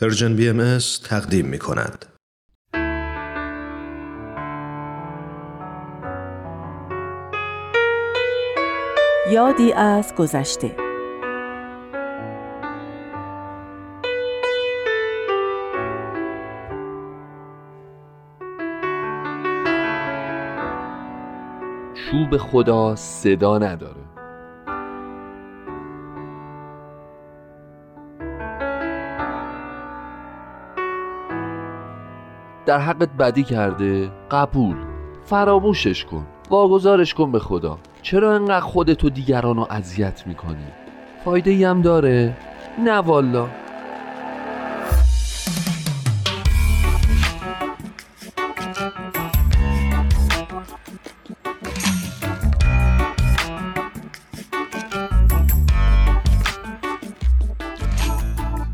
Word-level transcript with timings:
پرژن 0.00 0.36
بی 0.36 0.48
ام 0.48 0.78
تقدیم 1.04 1.46
می 1.46 1.58
کند. 1.58 2.06
یادی 9.30 9.72
از 9.72 10.14
گذشته 10.14 10.76
چوب 21.94 22.36
خدا 22.36 22.96
صدا 22.96 23.58
نداره 23.58 24.01
در 32.66 32.78
حقت 32.78 33.08
بدی 33.18 33.42
کرده 33.42 34.10
قبول. 34.30 34.76
فراموشش 35.24 36.04
کن. 36.04 36.26
واگذارش 36.50 37.14
کن 37.14 37.32
به 37.32 37.38
خدا. 37.38 37.78
چرا 38.02 38.34
انقدر 38.34 38.60
خودتو 38.60 39.10
دیگران 39.10 39.56
رو 39.56 39.66
اذیت 39.70 40.26
می‌کنی؟ 40.26 40.66
فایده 41.24 41.50
ای 41.50 41.64
هم 41.64 41.82
داره؟ 41.82 42.36
نه 42.78 42.92
والا 42.92 43.48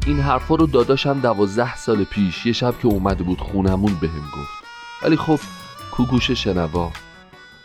این 0.09 0.21
حرفا 0.21 0.55
رو 0.55 0.67
داداشم 0.67 1.21
دوازده 1.21 1.77
سال 1.77 2.05
پیش 2.05 2.47
یه 2.47 2.53
شب 2.53 2.79
که 2.79 2.89
اومده 2.89 3.25
بود 3.25 3.41
خونمون 3.41 3.95
بهم 4.01 4.25
گفت. 4.37 4.65
ولی 5.03 5.17
خب 5.17 5.39
کوگوش 5.91 6.31
شنوا. 6.31 6.91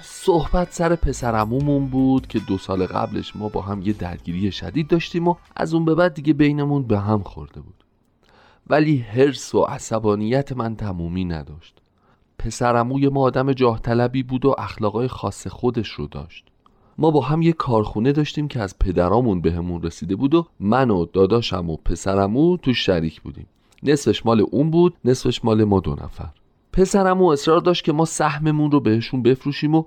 صحبت 0.01 0.73
سر 0.73 0.95
پسرمومون 0.95 1.87
بود 1.87 2.27
که 2.27 2.39
دو 2.39 2.57
سال 2.57 2.85
قبلش 2.85 3.35
ما 3.35 3.49
با 3.49 3.61
هم 3.61 3.81
یه 3.81 3.93
درگیری 3.93 4.51
شدید 4.51 4.87
داشتیم 4.87 5.27
و 5.27 5.35
از 5.55 5.73
اون 5.73 5.85
به 5.85 5.95
بعد 5.95 6.13
دیگه 6.13 6.33
بینمون 6.33 6.83
به 6.83 6.99
هم 6.99 7.23
خورده 7.23 7.61
بود. 7.61 7.83
ولی 8.67 8.97
حرس 8.97 9.55
و 9.55 9.61
عصبانیت 9.61 10.51
من 10.51 10.75
تمومی 10.75 11.25
نداشت. 11.25 11.81
پسرموی 12.39 13.09
ما 13.09 13.21
آدم 13.21 13.53
جاه 13.53 13.79
طلبی 13.79 14.23
بود 14.23 14.45
و 14.45 14.55
اخلاقای 14.57 15.07
خاص 15.07 15.47
خودش 15.47 15.89
رو 15.89 16.07
داشت. 16.07 16.45
ما 16.97 17.11
با 17.11 17.21
هم 17.21 17.41
یه 17.41 17.53
کارخونه 17.53 18.11
داشتیم 18.11 18.47
که 18.47 18.59
از 18.59 18.79
پدرامون 18.79 19.41
بهمون 19.41 19.81
رسیده 19.81 20.15
بود 20.15 20.33
و 20.33 20.47
من 20.59 20.91
و 20.91 21.05
داداشم 21.05 21.69
و 21.69 21.77
پسرمو 21.77 22.57
تو 22.57 22.73
شریک 22.73 23.21
بودیم. 23.21 23.47
نصفش 23.83 24.25
مال 24.25 24.45
اون 24.51 24.71
بود 24.71 24.93
نصفش 25.05 25.45
مال 25.45 25.63
ما 25.63 25.79
دو 25.79 25.91
نفر. 25.91 26.29
پسرمو 26.73 27.25
اصرار 27.25 27.59
داشت 27.59 27.83
که 27.83 27.91
ما 27.91 28.05
سهممون 28.05 28.71
رو 28.71 28.79
بهشون 28.79 29.23
بفروشیم 29.23 29.75
و 29.75 29.83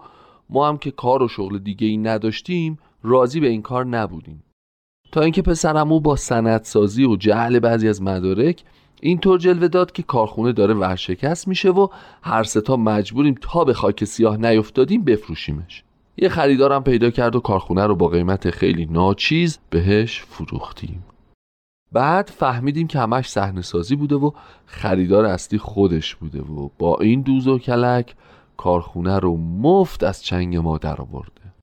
ما 0.50 0.68
هم 0.68 0.78
که 0.78 0.90
کار 0.90 1.22
و 1.22 1.28
شغل 1.28 1.58
دیگه 1.58 1.86
ای 1.86 1.96
نداشتیم 1.96 2.78
راضی 3.02 3.40
به 3.40 3.48
این 3.48 3.62
کار 3.62 3.84
نبودیم. 3.84 4.42
تا 5.12 5.20
اینکه 5.20 5.42
پسرمو 5.42 6.00
با 6.00 6.16
سندسازی 6.16 7.04
و 7.04 7.16
جعل 7.16 7.58
بعضی 7.58 7.88
از 7.88 8.02
مدارک 8.02 8.62
اینطور 9.00 9.38
جلوه 9.38 9.68
داد 9.68 9.92
که 9.92 10.02
کارخونه 10.02 10.52
داره 10.52 10.74
ورشکست 10.74 11.48
میشه 11.48 11.70
و 11.70 11.88
هر 12.22 12.42
ستا 12.42 12.76
مجبوریم 12.76 13.34
تا 13.40 13.64
به 13.64 13.74
خاک 13.74 14.04
سیاه 14.04 14.36
نیفتادیم 14.36 15.04
بفروشیمش. 15.04 15.84
یه 16.18 16.28
خریدارم 16.28 16.84
پیدا 16.84 17.10
کرد 17.10 17.36
و 17.36 17.40
کارخونه 17.40 17.86
رو 17.86 17.96
با 17.96 18.08
قیمت 18.08 18.50
خیلی 18.50 18.86
ناچیز 18.86 19.58
بهش 19.70 20.22
فروختیم. 20.22 21.04
بعد 21.92 22.28
فهمیدیم 22.28 22.86
که 22.86 22.98
همش 22.98 23.28
صحنه 23.28 23.62
سازی 23.62 23.96
بوده 23.96 24.14
و 24.14 24.30
خریدار 24.66 25.24
اصلی 25.24 25.58
خودش 25.58 26.14
بوده 26.14 26.40
و 26.40 26.68
با 26.78 26.96
این 26.96 27.20
دوز 27.20 27.48
و 27.48 27.58
کلک 27.58 28.14
کارخونه 28.56 29.18
رو 29.18 29.36
مفت 29.36 30.02
از 30.04 30.24
چنگ 30.24 30.56
ما 30.56 30.78
در 30.78 31.00
آورده 31.00 31.54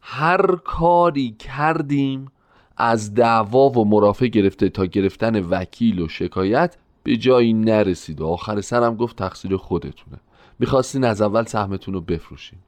هر 0.00 0.56
کاری 0.56 1.36
کردیم 1.38 2.32
از 2.76 3.14
دعوا 3.14 3.68
و 3.68 3.84
مرافع 3.84 4.26
گرفته 4.26 4.68
تا 4.68 4.86
گرفتن 4.86 5.40
وکیل 5.40 6.00
و 6.00 6.08
شکایت 6.08 6.76
به 7.02 7.16
جایی 7.16 7.52
نرسید 7.52 8.20
و 8.20 8.26
آخر 8.26 8.60
سرم 8.60 8.96
گفت 8.96 9.16
تقصیر 9.16 9.56
خودتونه. 9.56 10.20
می‌خواستین 10.58 11.04
از 11.04 11.22
اول 11.22 11.44
سهمتون 11.44 11.94
رو 11.94 12.00
بفروشیم 12.00 12.58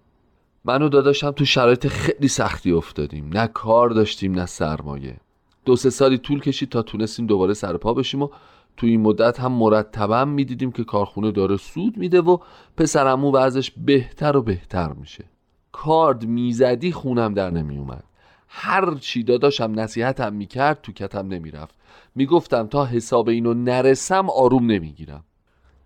من 0.65 0.83
و 0.83 0.89
داداشم 0.89 1.31
تو 1.31 1.45
شرایط 1.45 1.87
خیلی 1.87 2.29
سختی 2.29 2.73
افتادیم. 2.73 3.31
نه 3.33 3.47
کار 3.47 3.91
داشتیم 3.91 4.35
نه 4.35 4.47
سرمایه. 4.47 5.17
دو 5.65 5.77
سه 5.77 5.91
سالی 5.91 6.19
طول 6.19 6.41
کشید 6.41 6.69
تا 6.69 6.83
تونستیم 6.83 7.27
دوباره 7.27 7.55
سرپا 7.55 7.95
بشیم 7.95 8.23
و 8.23 8.29
تو 8.77 8.87
این 8.87 9.01
مدت 9.01 9.41
هم 9.41 9.53
مرتبا 9.53 10.25
می‌دیدیم 10.25 10.73
که 10.73 10.85
کارخونه 10.85 11.31
داره 11.31 11.57
سود 11.57 11.97
میده 11.97 12.21
و 12.21 12.39
پسرمو 12.77 13.33
وضعش 13.33 13.73
بهتر 13.77 14.37
و 14.37 14.43
بهتر 14.43 14.93
میشه. 14.93 15.25
کارد 15.73 16.27
می‌زدی 16.27 16.93
خونم 16.93 17.35
در 17.35 17.51
نمیومد. 17.51 18.05
هر 18.49 18.95
چی 18.95 19.23
داداشم 19.23 19.73
نصیحتم 19.75 20.33
می‌کرد 20.33 20.81
تو 20.83 20.93
کتم 20.93 21.29
نمی‌رفت. 21.29 21.75
می‌گفتم 22.15 22.67
تا 22.67 22.85
حساب 22.85 23.29
اینو 23.29 23.55
نرسم 23.55 24.31
آروم 24.31 24.67
نمی‌گیرم. 24.67 25.25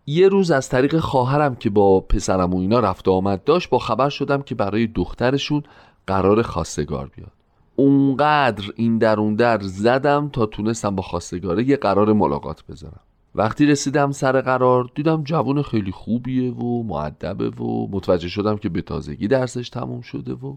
یه 0.08 0.28
روز 0.28 0.50
از 0.50 0.68
طریق 0.68 0.98
خواهرم 0.98 1.56
که 1.56 1.70
با 1.70 2.00
پسرم 2.00 2.54
و 2.54 2.58
اینا 2.58 2.80
رفت 2.80 3.08
آمد 3.08 3.44
داشت 3.44 3.70
با 3.70 3.78
خبر 3.78 4.08
شدم 4.08 4.42
که 4.42 4.54
برای 4.54 4.86
دخترشون 4.86 5.62
قرار 6.06 6.42
خواستگار 6.42 7.10
بیاد. 7.16 7.32
اونقدر 7.76 8.64
این 8.76 8.98
در 8.98 9.20
اون 9.20 9.34
در 9.34 9.60
زدم 9.60 10.28
تا 10.28 10.46
تونستم 10.46 10.96
با 10.96 11.02
خواستگاره 11.02 11.68
یه 11.68 11.76
قرار 11.76 12.12
ملاقات 12.12 12.64
بذارم. 12.66 13.00
وقتی 13.34 13.66
رسیدم 13.66 14.12
سر 14.12 14.40
قرار 14.40 14.90
دیدم 14.94 15.24
جوون 15.24 15.62
خیلی 15.62 15.92
خوبیه 15.92 16.52
و 16.52 16.82
معدبه 16.82 17.50
و 17.50 17.88
متوجه 17.90 18.28
شدم 18.28 18.56
که 18.56 18.68
به 18.68 18.82
تازگی 18.82 19.28
درسش 19.28 19.68
تموم 19.68 20.00
شده 20.00 20.32
و 20.32 20.56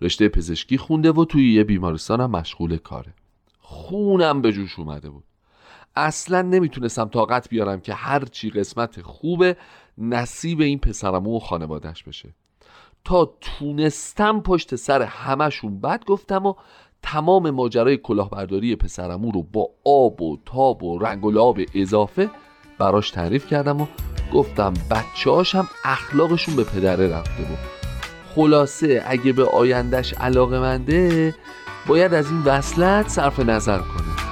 رشته 0.00 0.28
پزشکی 0.28 0.78
خونده 0.78 1.12
و 1.12 1.24
توی 1.24 1.54
یه 1.54 1.64
بیمارستان 1.64 2.26
مشغول 2.26 2.76
کاره. 2.76 3.14
خونم 3.60 4.42
به 4.42 4.52
جوش 4.52 4.78
اومده 4.78 5.10
بود. 5.10 5.24
اصلا 5.98 6.42
نمی‌تونستم 6.42 7.08
طاقت 7.08 7.48
بیارم 7.48 7.80
که 7.80 7.94
هر 7.94 8.24
چی 8.24 8.50
قسمت 8.50 9.02
خوبه 9.02 9.56
نصیب 9.98 10.60
این 10.60 10.78
پسرمو 10.78 11.36
و 11.36 11.38
خانوادش 11.38 12.04
بشه. 12.04 12.34
تا 13.04 13.34
تونستم 13.40 14.40
پشت 14.40 14.74
سر 14.74 15.02
همشون 15.02 15.80
بد 15.80 16.04
گفتم 16.04 16.46
و 16.46 16.54
تمام 17.02 17.50
ماجرای 17.50 17.96
کلاهبرداری 17.96 18.76
پسرمو 18.76 19.30
رو 19.30 19.42
با 19.42 19.70
آب 19.84 20.22
و 20.22 20.38
تاب 20.46 20.82
و 20.82 20.98
رنگ 20.98 21.24
و 21.24 21.30
لعاب 21.30 21.58
اضافه 21.74 22.30
براش 22.78 23.10
تعریف 23.10 23.46
کردم 23.46 23.80
و 23.80 23.86
گفتم 24.32 24.74
بچه 24.90 25.58
هم 25.58 25.68
اخلاقشون 25.84 26.56
به 26.56 26.64
پدره 26.64 27.08
رفته 27.08 27.42
بود. 27.42 27.58
خلاصه 28.34 29.02
اگه 29.06 29.32
به 29.32 29.44
آیندهش 29.44 30.14
علاقه 30.14 30.58
منده 30.58 31.34
باید 31.86 32.14
از 32.14 32.30
این 32.30 32.42
وصلت 32.42 33.08
صرف 33.08 33.40
نظر 33.40 33.78
کنه. 33.78 34.27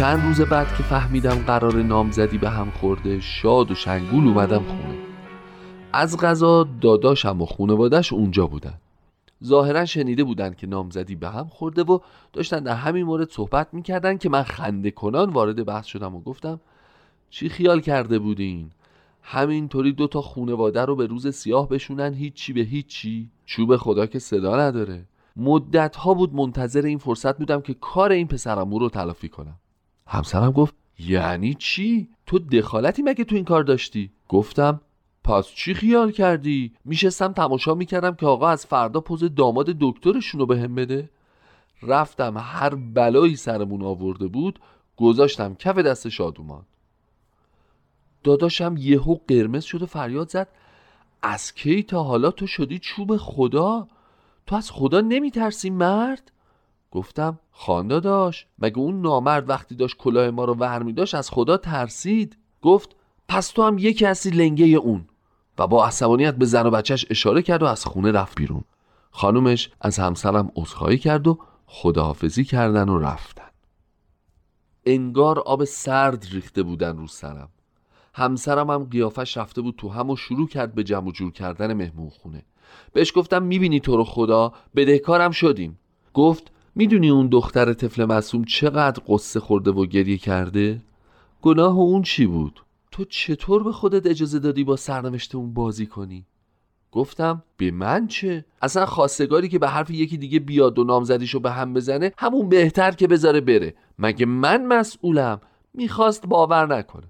چند 0.00 0.22
روز 0.22 0.40
بعد 0.40 0.76
که 0.76 0.82
فهمیدم 0.82 1.34
قرار 1.34 1.82
نامزدی 1.82 2.38
به 2.38 2.50
هم 2.50 2.70
خورده 2.70 3.20
شاد 3.20 3.70
و 3.70 3.74
شنگول 3.74 4.28
اومدم 4.28 4.62
خونه. 4.62 4.98
از 5.92 6.16
غذا 6.16 6.68
داداشم 6.80 7.42
و 7.42 7.46
خونوادش 7.46 8.12
اونجا 8.12 8.46
بودن. 8.46 8.74
ظاهرا 9.44 9.84
شنیده 9.84 10.24
بودن 10.24 10.54
که 10.54 10.66
نامزدی 10.66 11.14
به 11.14 11.28
هم 11.28 11.48
خورده 11.48 11.82
و 11.82 11.98
داشتن 12.32 12.60
در 12.60 12.74
همین 12.74 13.06
مورد 13.06 13.30
صحبت 13.30 13.68
می‌کردن 13.72 14.16
که 14.16 14.28
من 14.28 14.42
خنده 14.42 14.90
کنان 14.90 15.30
وارد 15.30 15.64
بحث 15.64 15.86
شدم 15.86 16.14
و 16.14 16.20
گفتم 16.20 16.60
چی 17.30 17.48
خیال 17.48 17.80
کرده 17.80 18.18
بودین؟ 18.18 18.70
همینطوری 19.22 19.92
دو 19.92 20.06
تا 20.06 20.22
خونواده 20.22 20.84
رو 20.84 20.96
به 20.96 21.06
روز 21.06 21.34
سیاه 21.34 21.68
بشونن 21.68 22.14
هیچی 22.14 22.52
به 22.52 22.60
هیچی؟ 22.60 23.30
چوب 23.46 23.76
خدا 23.76 24.06
که 24.06 24.18
صدا 24.18 24.60
نداره. 24.60 25.04
مدت 25.36 25.96
ها 25.96 26.14
بود 26.14 26.34
منتظر 26.34 26.82
این 26.82 26.98
فرصت 26.98 27.38
بودم 27.38 27.60
که 27.60 27.74
کار 27.74 28.12
این 28.12 28.26
پسرمو 28.26 28.78
رو 28.78 28.88
تلافی 28.88 29.28
کنم. 29.28 29.59
همسرم 30.10 30.50
گفت 30.50 30.74
یعنی 30.98 31.54
چی؟ 31.54 32.08
تو 32.26 32.38
دخالتی 32.38 33.02
مگه 33.02 33.24
تو 33.24 33.36
این 33.36 33.44
کار 33.44 33.62
داشتی؟ 33.62 34.10
گفتم 34.28 34.80
پس 35.24 35.46
چی 35.46 35.74
خیال 35.74 36.10
کردی؟ 36.10 36.72
میشستم 36.84 37.32
تماشا 37.32 37.74
می‌کردم 37.74 38.14
که 38.14 38.26
آقا 38.26 38.48
از 38.48 38.66
فردا 38.66 39.00
پوز 39.00 39.34
داماد 39.34 39.66
دکترشون 39.80 40.40
رو 40.40 40.46
بهم 40.46 40.74
بده. 40.74 41.10
رفتم 41.82 42.38
هر 42.38 42.74
بلایی 42.74 43.36
سرمون 43.36 43.82
آورده 43.82 44.26
بود 44.26 44.58
گذاشتم 44.96 45.54
کف 45.54 45.78
دست 45.78 46.08
شادومان. 46.08 46.66
داداشم 48.24 48.74
یهو 48.78 49.16
قرمز 49.28 49.64
شد 49.64 49.82
و 49.82 49.86
فریاد 49.86 50.28
زد 50.28 50.48
از 51.22 51.54
کی 51.54 51.82
تا 51.82 52.02
حالا 52.02 52.30
تو 52.30 52.46
شدی 52.46 52.78
چوب 52.78 53.16
خدا؟ 53.16 53.88
تو 54.46 54.56
از 54.56 54.70
خدا 54.70 55.00
نمیترسی 55.00 55.70
مرد؟ 55.70 56.32
گفتم 56.90 57.38
خاندا 57.50 58.00
داشت 58.00 58.46
مگه 58.58 58.78
اون 58.78 59.00
نامرد 59.00 59.48
وقتی 59.48 59.74
داشت 59.74 59.96
کلاه 59.96 60.30
ما 60.30 60.44
رو 60.44 60.54
ور 60.54 60.78
داشت 60.78 61.14
از 61.14 61.30
خدا 61.30 61.56
ترسید؟ 61.56 62.36
گفت 62.62 62.96
پس 63.28 63.48
تو 63.48 63.62
هم 63.62 63.78
یکی 63.78 64.04
هستی 64.04 64.30
لنگه 64.30 64.66
اون. 64.66 65.06
و 65.58 65.66
با 65.66 65.86
عصبانیت 65.86 66.34
به 66.34 66.44
زن 66.44 66.66
و 66.66 66.70
بچهش 66.70 67.06
اشاره 67.10 67.42
کرد 67.42 67.62
و 67.62 67.66
از 67.66 67.84
خونه 67.84 68.12
رفت 68.12 68.36
بیرون. 68.36 68.64
خانومش 69.10 69.70
از 69.80 69.98
همسرم 69.98 70.52
عذرخواهی 70.56 70.98
کرد 70.98 71.28
و 71.28 71.38
خداحافظی 71.66 72.44
کردن 72.44 72.88
و 72.88 72.98
رفتن. 72.98 73.50
انگار 74.86 75.38
آب 75.38 75.64
سرد 75.64 76.26
ریخته 76.32 76.62
بودن 76.62 76.96
رو 76.96 77.06
سرم. 77.06 77.48
همسرم 78.14 78.70
هم 78.70 78.84
قیافش 78.84 79.36
رفته 79.36 79.60
بود 79.60 79.74
تو 79.78 79.88
هم 79.88 80.10
و 80.10 80.16
شروع 80.16 80.48
کرد 80.48 80.74
به 80.74 80.84
جمع 80.84 81.12
جور 81.12 81.32
کردن 81.32 81.72
مهمون 81.72 82.10
خونه. 82.10 82.42
بهش 82.92 83.12
گفتم 83.16 83.42
می‌بینی 83.42 83.80
تو 83.80 83.96
رو 83.96 84.04
خدا؟ 84.04 84.52
بدهکارم 84.76 85.30
شدیم. 85.30 85.78
گفت 86.14 86.52
می‌دونی 86.74 87.10
اون 87.10 87.26
دختر 87.26 87.72
طفل 87.72 88.04
معصوم 88.04 88.44
چقدر 88.44 89.02
قصه 89.08 89.40
خورده 89.40 89.70
و 89.70 89.86
گریه 89.86 90.18
کرده؟ 90.18 90.80
گناه 91.42 91.78
اون 91.78 92.02
چی 92.02 92.26
بود؟ 92.26 92.62
تو 92.90 93.04
چطور 93.04 93.62
به 93.62 93.72
خودت 93.72 94.06
اجازه 94.06 94.38
دادی 94.38 94.64
با 94.64 94.76
سرنوشت 94.76 95.34
اون 95.34 95.54
بازی 95.54 95.86
کنی؟ 95.86 96.26
گفتم 96.92 97.42
به 97.56 97.70
من 97.70 98.06
چه؟ 98.06 98.44
اصلا 98.62 98.86
خواستگاری 98.86 99.48
که 99.48 99.58
به 99.58 99.68
حرف 99.68 99.90
یکی 99.90 100.16
دیگه 100.16 100.38
بیاد 100.38 100.78
و 100.78 100.84
نامزدیشو 100.84 101.40
به 101.40 101.50
هم 101.50 101.74
بزنه 101.74 102.12
همون 102.18 102.48
بهتر 102.48 102.90
که 102.90 103.06
بذاره 103.06 103.40
بره 103.40 103.74
مگه 103.98 104.26
من 104.26 104.66
مسئولم 104.66 105.40
می‌خواست 105.74 106.26
باور 106.26 106.76
نکنه 106.76 107.06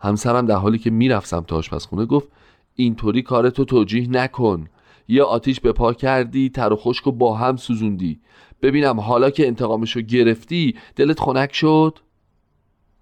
همسرم 0.00 0.46
در 0.46 0.56
حالی 0.56 0.78
که 0.78 0.90
می‌رفت 0.90 1.26
سمت 1.26 1.52
آشپزخونه 1.52 2.06
گفت 2.06 2.28
اینطوری 2.74 3.22
کارتو 3.22 3.64
توجیه 3.64 4.10
نکن 4.10 4.66
یه 5.08 5.22
آتیش 5.22 5.60
به 5.60 5.72
پا 5.72 5.92
کردی 5.92 6.48
تر 6.48 6.72
و 6.72 6.76
خشک 6.76 7.06
و 7.06 7.12
با 7.12 7.34
هم 7.34 7.56
سوزوندی. 7.56 8.20
ببینم 8.62 9.00
حالا 9.00 9.30
که 9.30 9.46
انتقامشو 9.46 10.00
گرفتی 10.00 10.76
دلت 10.96 11.20
خنک 11.20 11.54
شد؟ 11.54 11.98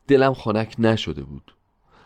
دلم 0.08 0.35
خنک 0.35 0.75
نشده 0.79 1.23
بود. 1.23 1.55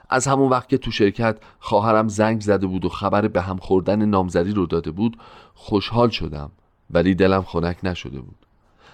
از 0.09 0.27
همون 0.27 0.51
وقت 0.51 0.69
که 0.69 0.79
تو 0.79 0.91
شرکت 0.91 1.39
خواهرم 1.59 2.09
زنگ 2.09 2.41
زده 2.41 2.67
بود 2.67 2.85
و 2.85 2.89
خبر 2.89 3.29
به 3.29 3.41
هم 3.43 3.57
خوردن 3.57 4.05
نامزدی 4.05 4.53
رو 4.53 4.67
داده 4.67 4.91
بود 4.91 5.17
خوشحال 5.55 6.09
شدم 6.09 6.51
ولی 6.91 7.15
دلم 7.15 7.43
خنک 7.43 7.79
نشده 7.83 8.21
بود. 8.21 8.37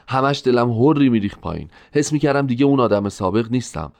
همش 0.08 0.42
دلم 0.44 0.70
هری 0.70 1.08
میریخ 1.08 1.38
پایین. 1.38 1.68
حس 1.92 2.12
می‌کردم 2.12 2.46
دیگه 2.46 2.64
اون 2.66 2.80
آدم 2.80 3.08
سابق 3.08 3.50
نیستم. 3.50 3.92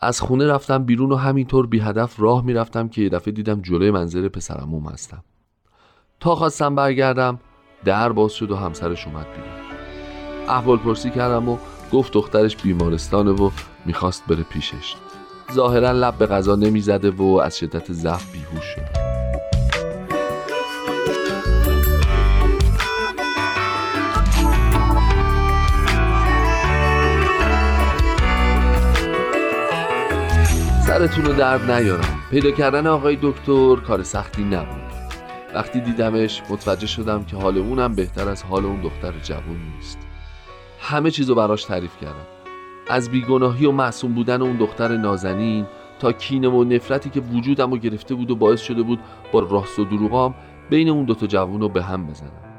از 0.00 0.20
خونه 0.20 0.46
رفتم 0.46 0.84
بیرون 0.84 1.12
و 1.12 1.16
همینطور 1.16 1.66
بی 1.66 1.80
هدف 1.80 2.20
راه 2.20 2.44
می‌رفتم 2.44 2.88
که 2.88 3.02
یه 3.02 3.08
دفعه 3.08 3.32
دیدم 3.32 3.60
جلوی 3.60 3.90
منظر 3.90 4.28
پسرموم 4.28 4.86
هستم. 4.86 5.24
تا 6.22 6.34
خواستم 6.34 6.74
برگردم 6.74 7.38
در 7.84 8.12
باز 8.12 8.32
شد 8.32 8.50
و 8.50 8.56
همسرش 8.56 9.06
اومد 9.06 9.26
بیرون. 9.30 9.50
احوال 10.48 10.78
پرسی 10.78 11.10
کردم 11.10 11.48
و 11.48 11.58
گفت 11.92 12.12
دخترش 12.12 12.56
بیمارستانه 12.56 13.30
و 13.30 13.50
می‌خواست 13.86 14.26
بره 14.28 14.42
پیشش. 14.42 14.94
ظاهرا 15.52 15.92
لب 15.92 16.18
به 16.18 16.26
غذا 16.26 16.54
نمی‌زده 16.54 17.10
و 17.10 17.40
از 17.44 17.58
شدت 17.58 17.92
ضعف 17.92 18.32
بیهوش 18.32 18.64
شد. 18.64 19.12
سرتون 30.86 31.24
رو 31.24 31.32
درد 31.32 31.70
نیارم. 31.70 32.20
پیدا 32.30 32.50
کردن 32.50 32.86
آقای 32.86 33.18
دکتر 33.22 33.76
کار 33.76 34.02
سختی 34.02 34.44
نبود. 34.44 34.81
وقتی 35.54 35.80
دیدمش 35.80 36.42
متوجه 36.50 36.86
شدم 36.86 37.24
که 37.24 37.36
حال 37.36 37.58
اونم 37.58 37.94
بهتر 37.94 38.28
از 38.28 38.42
حال 38.42 38.64
اون 38.64 38.80
دختر 38.80 39.12
جوون 39.22 39.56
نیست. 39.76 39.98
همه 40.80 41.10
چیزو 41.10 41.34
براش 41.34 41.64
تعریف 41.64 41.96
کردم. 42.00 42.26
از 42.88 43.10
بیگناهی 43.10 43.66
و 43.66 43.72
معصوم 43.72 44.12
بودن 44.12 44.42
اون 44.42 44.56
دختر 44.56 44.96
نازنین 44.96 45.66
تا 45.98 46.12
کینه 46.12 46.48
و 46.48 46.64
نفرتی 46.64 47.10
که 47.10 47.20
وجودم 47.20 47.70
رو 47.70 47.78
گرفته 47.78 48.14
بود 48.14 48.30
و 48.30 48.36
باعث 48.36 48.60
شده 48.60 48.82
بود 48.82 48.98
با 49.32 49.40
راست 49.40 49.78
و 49.78 49.84
دروغام 49.84 50.34
بین 50.70 50.88
اون 50.88 51.04
دوتا 51.04 51.26
جوون 51.26 51.60
رو 51.60 51.68
به 51.68 51.82
هم 51.82 52.06
بزنم. 52.06 52.52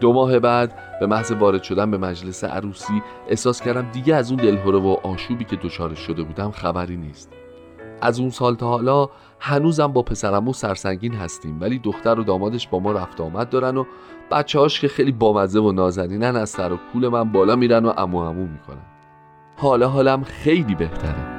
دو 0.00 0.12
ماه 0.12 0.38
بعد 0.38 0.98
به 1.00 1.06
محض 1.06 1.32
وارد 1.32 1.62
شدن 1.62 1.90
به 1.90 1.98
مجلس 1.98 2.44
عروسی 2.44 3.02
احساس 3.28 3.62
کردم 3.62 3.90
دیگه 3.92 4.14
از 4.14 4.30
اون 4.30 4.40
دلهوره 4.40 4.78
و 4.78 4.96
آشوبی 5.02 5.44
که 5.44 5.56
دچارش 5.56 5.98
شده 5.98 6.22
بودم 6.22 6.50
خبری 6.50 6.96
نیست. 6.96 7.43
از 8.04 8.20
اون 8.20 8.30
سال 8.30 8.54
تا 8.54 8.68
حالا 8.68 9.08
هنوزم 9.40 9.86
با 9.86 10.02
پسرمو 10.02 10.52
سرسنگین 10.52 11.14
هستیم 11.14 11.60
ولی 11.60 11.78
دختر 11.78 12.20
و 12.20 12.24
دامادش 12.24 12.68
با 12.68 12.78
ما 12.78 12.92
رفت 12.92 13.20
آمد 13.20 13.50
دارن 13.50 13.76
و 13.76 13.84
بچه 14.30 14.58
هاش 14.58 14.80
که 14.80 14.88
خیلی 14.88 15.12
بامزه 15.12 15.60
و 15.60 15.72
نازنینن 15.72 16.36
از 16.36 16.50
سر 16.50 16.72
و 16.72 16.78
کول 16.92 17.08
من 17.08 17.32
بالا 17.32 17.56
میرن 17.56 17.84
و 17.84 17.92
امو 17.96 18.18
امو 18.18 18.46
می‌کنن. 18.46 18.86
حالا 19.56 19.88
حالم 19.88 20.22
خیلی 20.22 20.74
بهتره. 20.74 21.34